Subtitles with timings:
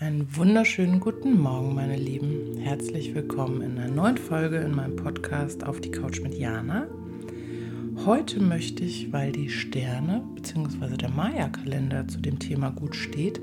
[0.00, 2.56] Einen wunderschönen guten Morgen, meine Lieben.
[2.58, 6.86] Herzlich willkommen in einer neuen Folge in meinem Podcast Auf die Couch mit Jana.
[8.06, 10.96] Heute möchte ich, weil die Sterne bzw.
[10.96, 13.40] der Maya-Kalender zu dem Thema gut steht,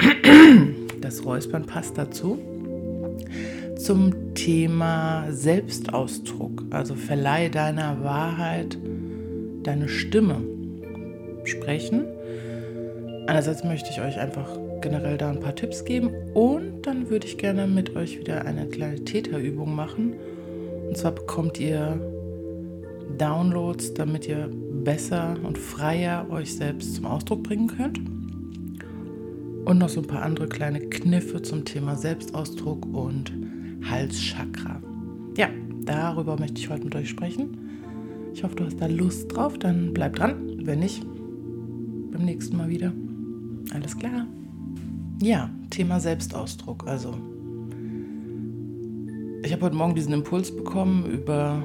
[1.00, 2.40] das Räuspern passt dazu,
[3.78, 8.76] zum Thema Selbstausdruck, also verleih deiner Wahrheit
[9.62, 10.42] deine Stimme
[11.44, 12.04] sprechen.
[13.26, 14.48] Einerseits möchte ich euch einfach
[14.82, 18.66] generell da ein paar Tipps geben und dann würde ich gerne mit euch wieder eine
[18.66, 20.14] kleine Täterübung machen.
[20.88, 21.98] Und zwar bekommt ihr
[23.16, 24.50] Downloads, damit ihr
[24.84, 27.98] besser und freier euch selbst zum Ausdruck bringen könnt.
[29.64, 33.32] Und noch so ein paar andere kleine Kniffe zum Thema Selbstausdruck und
[33.88, 34.82] Halschakra.
[35.38, 35.48] Ja,
[35.86, 37.58] darüber möchte ich heute mit euch sprechen.
[38.34, 39.58] Ich hoffe, du hast da Lust drauf.
[39.58, 40.60] Dann bleib dran.
[40.64, 41.06] Wenn nicht,
[42.12, 42.92] beim nächsten Mal wieder.
[43.72, 44.26] Alles klar.
[45.22, 46.86] Ja, Thema Selbstausdruck.
[46.86, 47.16] Also,
[49.42, 51.64] ich habe heute Morgen diesen Impuls bekommen über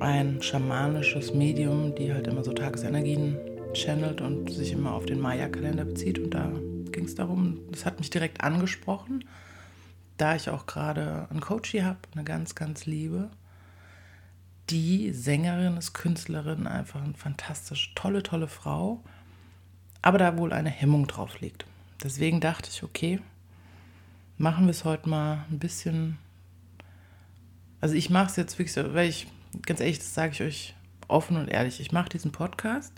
[0.00, 3.36] ein schamanisches Medium, die halt immer so Tagesenergien
[3.74, 6.18] channelt und sich immer auf den Maya-Kalender bezieht.
[6.18, 6.52] Und da
[6.92, 9.24] ging es darum, das hat mich direkt angesprochen,
[10.16, 13.30] da ich auch gerade einen Coach hier habe, eine ganz, ganz liebe.
[14.70, 19.02] Die Sängerin ist Künstlerin, einfach eine fantastisch tolle, tolle Frau,
[20.02, 21.66] aber da wohl eine Hemmung drauf liegt.
[22.02, 23.20] Deswegen dachte ich, okay,
[24.36, 26.18] machen wir es heute mal ein bisschen.
[27.80, 29.26] Also ich mache es jetzt wirklich so, weil ich,
[29.66, 30.74] ganz ehrlich, das sage ich euch
[31.08, 32.92] offen und ehrlich, ich mache diesen Podcast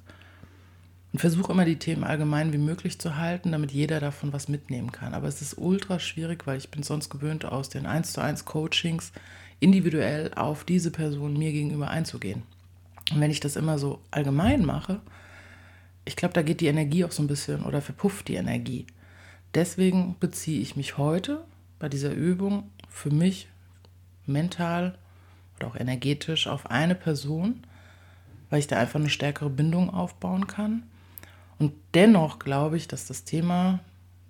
[1.13, 4.93] und versuche immer die Themen allgemein wie möglich zu halten, damit jeder davon was mitnehmen
[4.93, 5.15] kann.
[5.15, 8.45] Aber es ist ultra schwierig, weil ich bin sonst gewöhnt, aus den 1 zu 1
[8.45, 9.13] Coachings
[9.59, 12.43] individuell auf diese Person mir gegenüber einzugehen.
[13.13, 15.01] Und wenn ich das immer so allgemein mache,
[16.11, 18.85] ich glaube, da geht die Energie auch so ein bisschen oder verpufft die Energie.
[19.55, 21.45] Deswegen beziehe ich mich heute
[21.79, 23.47] bei dieser Übung für mich
[24.27, 24.99] mental
[25.57, 27.65] oder auch energetisch auf eine Person,
[28.51, 30.83] weil ich da einfach eine stärkere Bindung aufbauen kann.
[31.61, 33.79] Und dennoch glaube ich, dass das Thema,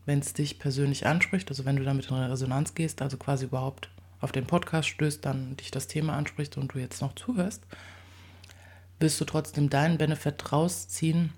[0.04, 3.88] wenn es dich persönlich anspricht, also wenn du damit in Resonanz gehst, also quasi überhaupt
[4.20, 7.62] auf den Podcast stößt, dann dich das Thema anspricht und du jetzt noch zuhörst,
[8.98, 11.32] wirst du trotzdem deinen Benefit rausziehen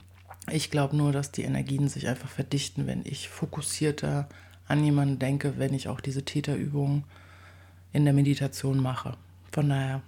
[0.51, 4.29] ich glaube nur, dass die Energien sich einfach verdichten, wenn ich fokussierter
[4.67, 7.05] an jemanden denke, wenn ich auch diese Täterübungen
[7.93, 9.17] in der Meditation mache.
[9.53, 10.03] Von daher,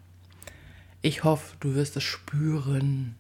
[1.02, 3.14] ich hoffe, du wirst es spüren.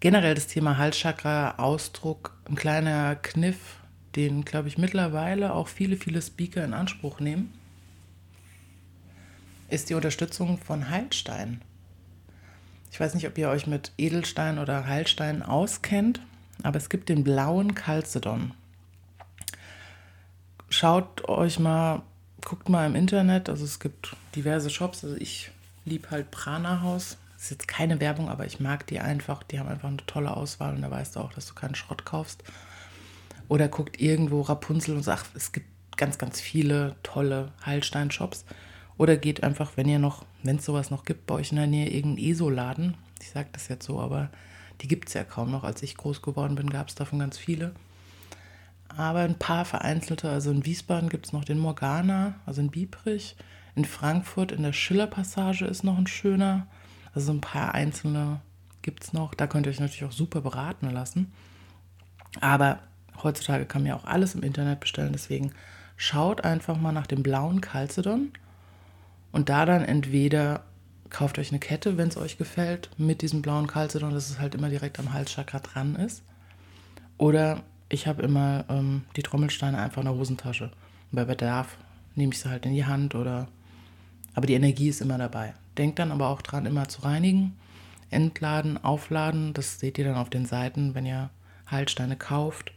[0.00, 3.76] Generell das Thema Halschakra, Ausdruck, ein kleiner Kniff,
[4.16, 7.52] den, glaube ich, mittlerweile auch viele, viele Speaker in Anspruch nehmen,
[9.68, 11.62] ist die Unterstützung von Heilsteinen.
[12.90, 16.20] Ich weiß nicht, ob ihr euch mit Edelstein oder Heilstein auskennt,
[16.62, 18.52] aber es gibt den blauen Chalcedon.
[20.68, 22.02] Schaut euch mal,
[22.44, 25.50] guckt mal im Internet, also es gibt diverse Shops, also ich
[25.84, 27.16] liebe halt Prana Haus.
[27.34, 29.42] Das ist jetzt keine Werbung, aber ich mag die einfach.
[29.44, 32.04] Die haben einfach eine tolle Auswahl und da weißt du auch, dass du keinen Schrott
[32.04, 32.44] kaufst.
[33.48, 38.44] Oder guckt irgendwo Rapunzel und sagt, es gibt ganz, ganz viele tolle Heilstein-Shops.
[39.00, 41.66] Oder geht einfach, wenn ihr noch, wenn es sowas noch gibt, bei euch in der
[41.66, 42.98] Nähe irgendeinen ESO-Laden.
[43.22, 44.28] Ich sage das jetzt so, aber
[44.82, 45.64] die gibt es ja kaum noch.
[45.64, 47.74] Als ich groß geworden bin, gab es davon ganz viele.
[48.94, 53.36] Aber ein paar vereinzelte, also in Wiesbaden gibt es noch den Morgana, also in Biebrich.
[53.74, 56.66] In Frankfurt in der Schillerpassage ist noch ein schöner.
[57.14, 58.42] Also ein paar einzelne
[58.82, 59.32] gibt es noch.
[59.32, 61.32] Da könnt ihr euch natürlich auch super beraten lassen.
[62.42, 62.80] Aber
[63.22, 65.12] heutzutage kann man ja auch alles im Internet bestellen.
[65.14, 65.52] Deswegen
[65.96, 68.32] schaut einfach mal nach dem blauen Calcedon
[69.32, 70.64] und da dann entweder
[71.10, 74.54] kauft euch eine Kette, wenn es euch gefällt, mit diesem blauen Calcedon, dass es halt
[74.54, 76.22] immer direkt am Halschakra dran ist.
[77.18, 80.64] Oder ich habe immer ähm, die Trommelsteine einfach in der Hosentasche.
[80.64, 81.76] Und bei Bedarf
[82.14, 83.48] nehme ich sie halt in die Hand oder.
[84.34, 85.54] Aber die Energie ist immer dabei.
[85.76, 87.56] Denkt dann aber auch dran, immer zu reinigen,
[88.10, 89.52] entladen, aufladen.
[89.52, 91.30] Das seht ihr dann auf den Seiten, wenn ihr
[91.68, 92.72] Heilsteine kauft.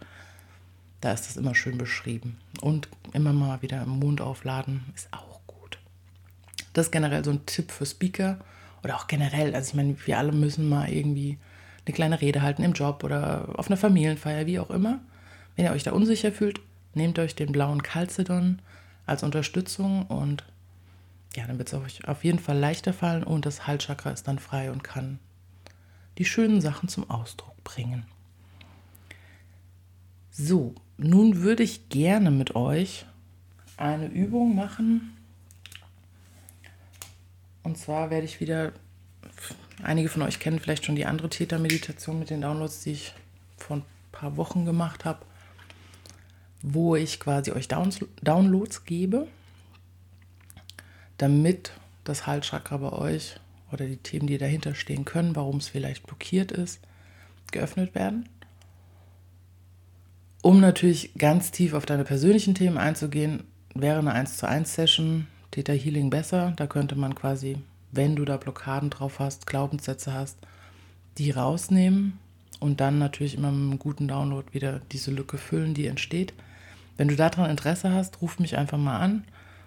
[1.00, 2.38] Da ist das immer schön beschrieben.
[2.62, 5.33] Und immer mal wieder im Mond aufladen ist auch
[6.74, 8.40] das ist generell so ein Tipp für Speaker
[8.84, 9.56] oder auch generell.
[9.56, 11.38] Also ich meine, wir alle müssen mal irgendwie
[11.86, 15.00] eine kleine Rede halten im Job oder auf einer Familienfeier, wie auch immer.
[15.56, 16.60] Wenn ihr euch da unsicher fühlt,
[16.94, 18.60] nehmt euch den blauen Calcedon
[19.06, 20.44] als Unterstützung und
[21.36, 24.40] ja, dann wird es euch auf jeden Fall leichter fallen und das Halschakra ist dann
[24.40, 25.20] frei und kann
[26.18, 28.06] die schönen Sachen zum Ausdruck bringen.
[30.30, 33.06] So, nun würde ich gerne mit euch
[33.78, 35.13] eine Übung machen,
[37.64, 38.74] und zwar werde ich wieder,
[39.82, 43.14] einige von euch kennen vielleicht schon die andere Tätermeditation mit den Downloads, die ich
[43.58, 45.26] vor ein paar Wochen gemacht habe.
[46.66, 49.28] wo ich quasi euch Downloads gebe,
[51.18, 51.74] damit
[52.06, 53.36] das Halschakra bei euch
[53.72, 56.80] oder die Themen, die dahinter stehen können, warum es vielleicht blockiert ist,
[57.52, 58.30] geöffnet werden.
[60.42, 63.44] Um natürlich ganz tief auf deine persönlichen Themen einzugehen,
[63.76, 66.54] wäre eine 1 zu 1 Session Theta Healing besser.
[66.56, 67.58] Da könnte man quasi,
[67.92, 70.40] wenn du da Blockaden drauf hast, Glaubenssätze hast,
[71.20, 72.18] die rausnehmen
[72.60, 76.34] und dann natürlich immer mit einem guten Download wieder diese Lücke füllen, die entsteht.
[76.98, 79.26] Wenn du daran Interesse hast, ruf mich einfach mal an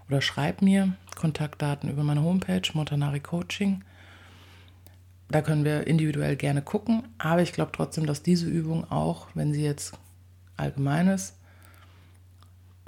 [0.08, 3.84] oder schreib mir Kontaktdaten über meine Homepage Montanari Coaching.
[5.28, 9.52] Da können wir individuell gerne gucken, aber ich glaube trotzdem, dass diese Übung auch, wenn
[9.52, 9.94] sie jetzt
[10.56, 11.36] allgemein ist,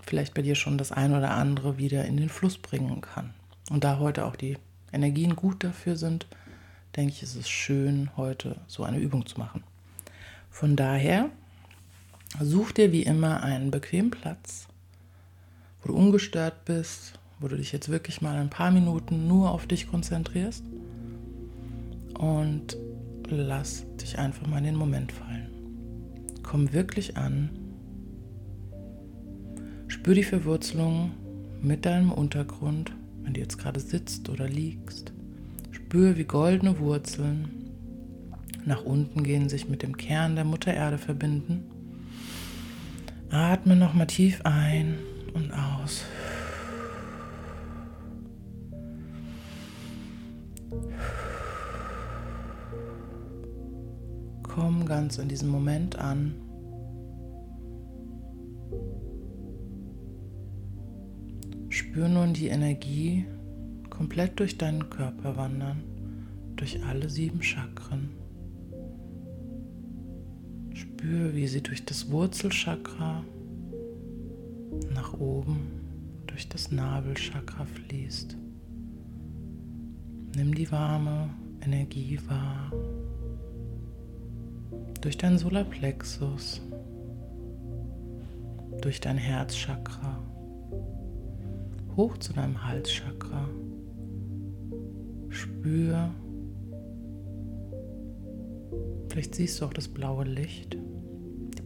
[0.08, 3.34] vielleicht bei dir schon das ein oder andere wieder in den Fluss bringen kann.
[3.70, 4.56] Und da heute auch die
[4.92, 6.26] Energien gut dafür sind,
[6.96, 9.62] denke ich, ist es schön, heute so eine Übung zu machen.
[10.50, 11.28] Von daher
[12.40, 14.66] such dir wie immer einen bequemen Platz,
[15.82, 19.66] wo du ungestört bist, wo du dich jetzt wirklich mal ein paar Minuten nur auf
[19.66, 20.64] dich konzentrierst
[22.14, 22.76] und
[23.28, 25.50] lass dich einfach mal in den Moment fallen.
[26.42, 27.50] Komm wirklich an.
[29.98, 31.10] Spür die Verwurzelung
[31.60, 32.92] mit deinem Untergrund,
[33.22, 35.12] wenn du jetzt gerade sitzt oder liegst.
[35.72, 37.48] Spür, wie goldene Wurzeln
[38.64, 41.64] nach unten gehen, sich mit dem Kern der Mutter Erde verbinden.
[43.30, 44.98] Atme nochmal tief ein
[45.34, 46.04] und aus.
[54.44, 56.47] Komm ganz in diesem Moment an.
[61.88, 63.24] Spür nun die Energie
[63.88, 65.82] komplett durch deinen Körper wandern,
[66.54, 68.10] durch alle sieben Chakren.
[70.74, 73.24] Spür, wie sie durch das Wurzelchakra
[74.94, 75.60] nach oben,
[76.26, 78.36] durch das Nabelchakra fließt.
[80.36, 81.30] Nimm die warme
[81.62, 82.70] Energie wahr.
[85.00, 86.60] Durch dein Solarplexus,
[88.82, 90.22] durch dein Herzchakra,
[91.98, 93.46] hoch zu deinem Halschakra.
[95.28, 96.14] Spür,
[99.10, 100.78] vielleicht siehst du auch das blaue Licht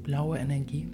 [0.02, 0.88] blaue Energie.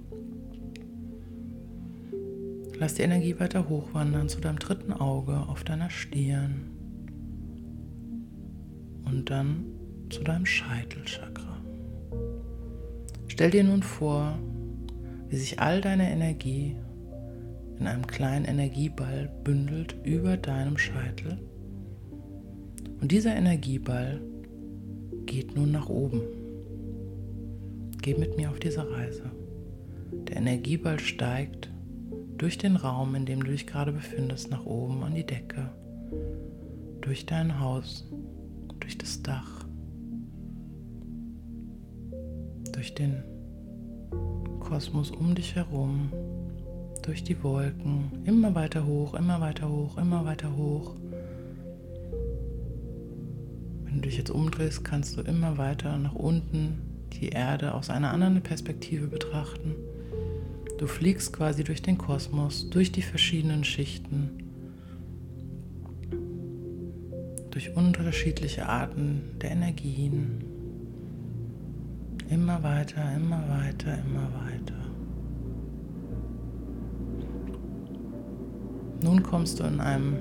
[2.79, 6.71] Lass die Energie weiter hochwandern zu deinem dritten Auge auf deiner Stirn
[9.05, 9.65] und dann
[10.11, 11.57] zu deinem Scheitelchakra.
[13.27, 14.39] Stell dir nun vor,
[15.29, 16.77] wie sich all deine Energie
[17.79, 21.39] in einem kleinen Energieball bündelt über deinem Scheitel.
[23.01, 24.21] Und dieser Energieball
[25.27, 26.23] geht nun nach oben.
[28.03, 29.31] Geh mit mir auf diese Reise.
[30.29, 31.71] Der Energieball steigt
[32.39, 35.71] durch den Raum, in dem du dich gerade befindest, nach oben an die Decke,
[37.01, 38.09] durch dein Haus,
[38.81, 39.65] durch das Dach,
[42.73, 43.23] durch den
[44.61, 46.11] Kosmos um dich herum,
[47.09, 50.95] durch die Wolken, immer weiter hoch, immer weiter hoch, immer weiter hoch.
[53.85, 56.83] Wenn du dich jetzt umdrehst, kannst du immer weiter nach unten
[57.15, 59.75] die Erde aus einer anderen Perspektive betrachten.
[60.77, 64.43] Du fliegst quasi durch den Kosmos, durch die verschiedenen Schichten,
[67.51, 70.45] durch unterschiedliche Arten der Energien.
[72.29, 74.78] Immer weiter, immer weiter, immer weiter.
[79.03, 80.17] Nun kommst du in einem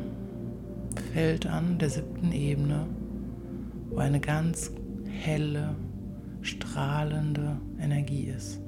[1.14, 2.86] Feld an, der siebten Ebene,
[3.90, 4.72] wo eine ganz
[5.10, 5.76] helle,
[6.42, 8.62] strahlende Energie ist.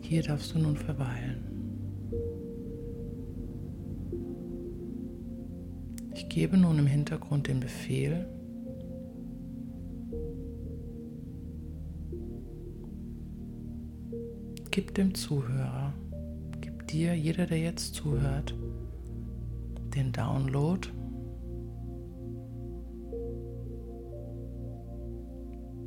[0.00, 1.44] Hier darfst du nun verweilen.
[6.14, 8.26] Ich gebe nun im Hintergrund den Befehl,
[14.70, 15.92] gib dem Zuhörer,
[16.60, 18.54] gib dir, jeder, der jetzt zuhört,
[19.98, 20.88] den Download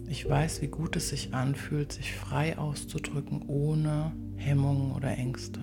[0.10, 5.62] Ich weiß, wie gut es sich anfühlt, sich frei auszudrücken, ohne Hemmungen oder Ängste.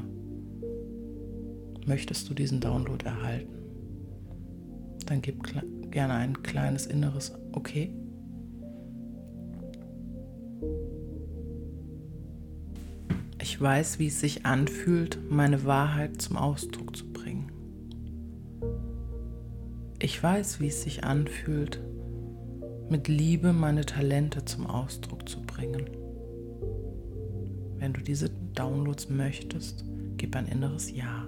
[1.86, 3.52] Möchtest du diesen Download erhalten?
[5.04, 5.42] Dann gib
[5.90, 7.94] gerne ein kleines inneres Okay.
[13.42, 17.07] Ich weiß, wie es sich anfühlt, meine Wahrheit zum Ausdruck zu.
[20.00, 21.80] Ich weiß, wie es sich anfühlt,
[22.88, 25.90] mit Liebe meine Talente zum Ausdruck zu bringen.
[27.78, 29.84] Wenn du diese Downloads möchtest,
[30.16, 31.26] gib ein inneres Ja.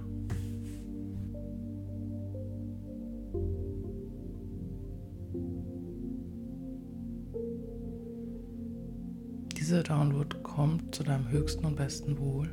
[9.59, 12.49] Dieser Download kommt zu deinem höchsten und besten Wohl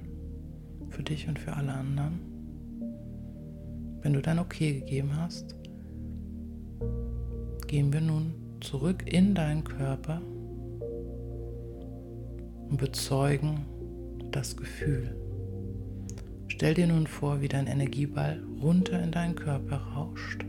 [0.90, 2.20] für dich und für alle anderen.
[4.02, 5.56] Wenn du dein Okay gegeben hast,
[7.68, 10.22] gehen wir nun zurück in deinen Körper
[12.70, 13.66] und bezeugen
[14.32, 15.16] das Gefühl.
[16.48, 20.44] Stell dir nun vor, wie dein Energieball runter in deinen Körper rauscht.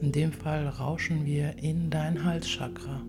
[0.00, 3.02] In dem Fall rauschen wir in dein Halschakra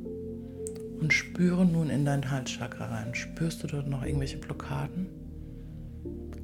[1.00, 3.16] und spüren nun in dein Halschakra rein.
[3.16, 5.08] Spürst du dort noch irgendwelche Blockaden?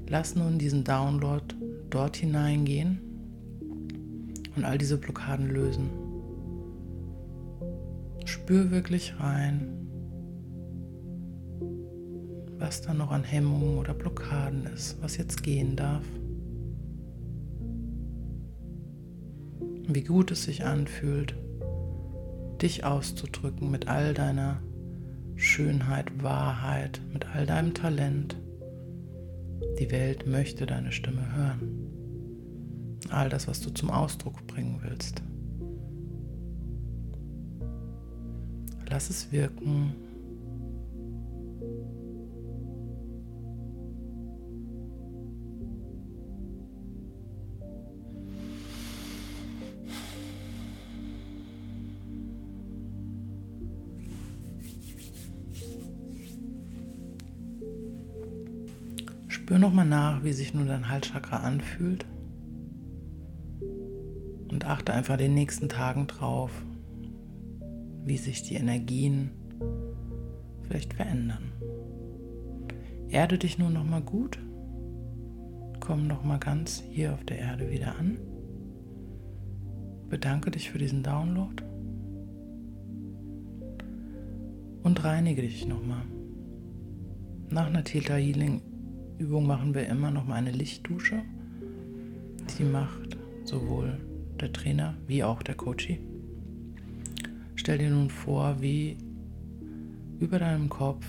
[0.08, 1.44] Lass nun diesen Download
[1.90, 3.07] dort hineingehen
[4.58, 5.90] und all diese Blockaden lösen.
[8.26, 9.88] Spür wirklich rein,
[12.58, 16.04] was da noch an Hemmungen oder Blockaden ist, was jetzt gehen darf.
[19.88, 21.36] Wie gut es sich anfühlt,
[22.62, 24.62] dich auszudrücken mit all deiner
[25.36, 28.36] Schönheit, Wahrheit, mit all deinem Talent.
[29.80, 31.87] Die Welt möchte deine Stimme hören.
[33.10, 35.22] All das, was du zum Ausdruck bringen willst.
[38.90, 39.94] Lass es wirken
[59.48, 62.06] Spür nochmal nach, wie sich nun dein Halschakra anfühlt.
[64.68, 66.52] Achte einfach den nächsten Tagen drauf,
[68.04, 69.32] wie sich die Energien
[70.64, 71.54] vielleicht verändern.
[73.08, 74.38] Erde dich nun nochmal gut.
[75.80, 78.18] Komm nochmal ganz hier auf der Erde wieder an.
[80.10, 81.64] Bedanke dich für diesen Download.
[84.84, 86.04] Und reinige dich nochmal.
[87.50, 88.62] Nach einer Theta Healing
[89.18, 91.22] Übung machen wir immer noch mal eine Lichtdusche.
[92.60, 93.98] Die macht sowohl
[94.38, 96.00] der Trainer wie auch der Coachie.
[97.56, 98.98] Stell dir nun vor, wie
[100.20, 101.06] über deinem Kopf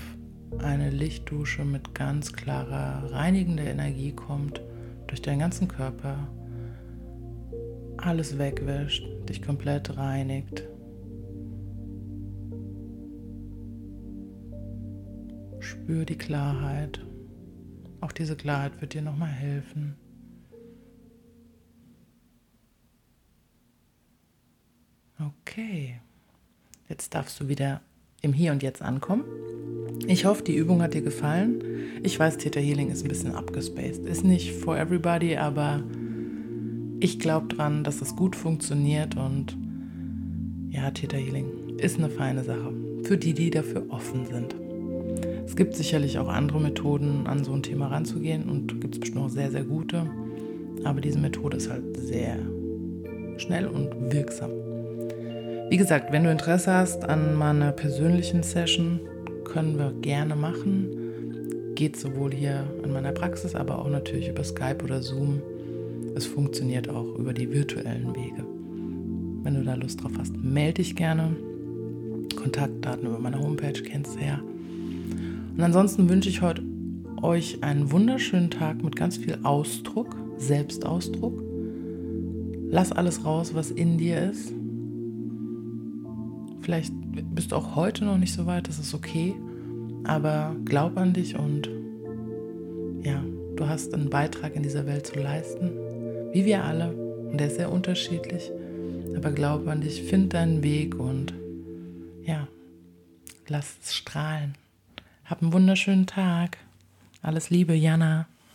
[0.59, 4.61] eine Lichtdusche mit ganz klarer reinigender Energie kommt,
[5.07, 6.29] durch deinen ganzen Körper,
[7.97, 10.65] alles wegwäscht, dich komplett reinigt.
[15.61, 17.01] Spür die Klarheit
[18.01, 19.97] auch diese Klarheit wird dir nochmal helfen.
[25.21, 25.97] Okay,
[26.89, 27.81] jetzt darfst du wieder
[28.23, 29.25] im Hier und Jetzt ankommen.
[30.07, 31.61] Ich hoffe, die Übung hat dir gefallen.
[32.05, 34.07] Ich weiß, Theta Healing ist ein bisschen abgespaced.
[34.07, 35.83] Ist nicht for everybody, aber
[37.01, 39.57] ich glaube dran, dass es gut funktioniert und
[40.71, 42.73] ja, Theta Healing ist eine feine Sache.
[43.03, 44.55] Für die, die dafür offen sind.
[45.45, 49.25] Es gibt sicherlich auch andere Methoden, an so ein Thema ranzugehen und gibt es bestimmt
[49.25, 50.09] auch sehr, sehr gute.
[50.85, 52.39] Aber diese Methode ist halt sehr
[53.37, 54.68] schnell und wirksam.
[55.71, 59.01] Wie gesagt, wenn du Interesse hast an meiner persönlichen Session,
[59.45, 61.75] können wir gerne machen.
[61.75, 65.43] Geht sowohl hier in meiner Praxis, aber auch natürlich über Skype oder Zoom.
[66.15, 68.47] Es funktioniert auch über die virtuellen Wege.
[69.43, 71.37] Wenn du da Lust drauf hast, melde dich gerne.
[72.35, 74.41] Kontaktdaten über meine Homepage kennst du ja.
[75.55, 76.63] Und ansonsten wünsche ich heute
[77.21, 81.43] euch einen wunderschönen Tag mit ganz viel Ausdruck, Selbstausdruck.
[82.71, 84.55] Lass alles raus, was in dir ist.
[86.69, 86.93] Vielleicht
[87.35, 89.35] bist du auch heute noch nicht so weit, das ist okay.
[90.05, 91.67] Aber glaub an dich und
[93.03, 93.25] ja,
[93.57, 95.71] du hast einen Beitrag in dieser Welt zu leisten.
[96.31, 96.91] Wie wir alle.
[96.91, 98.51] Und der ist sehr unterschiedlich.
[99.17, 101.33] Aber glaub an dich, find deinen Weg und
[102.23, 102.47] ja,
[103.47, 104.55] lass es strahlen.
[105.25, 106.59] Hab einen wunderschönen Tag.
[107.23, 108.27] Alles Liebe, Jana.